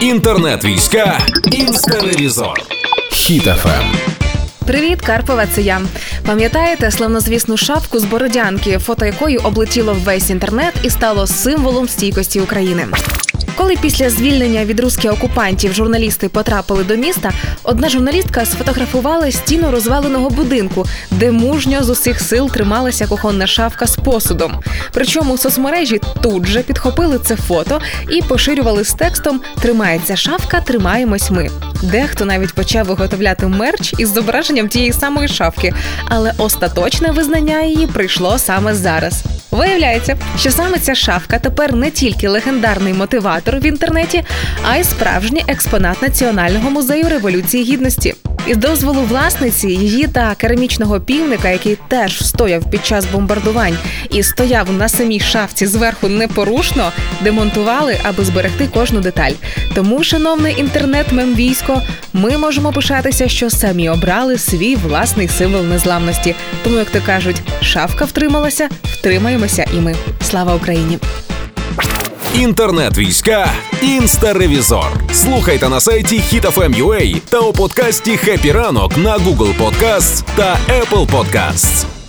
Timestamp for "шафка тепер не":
40.94-41.90